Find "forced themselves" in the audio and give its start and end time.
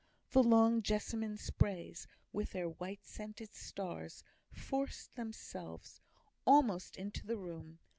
4.51-6.01